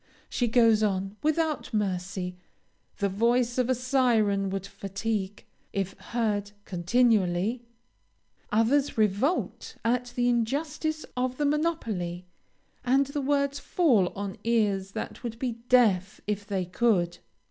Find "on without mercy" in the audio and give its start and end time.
0.81-2.35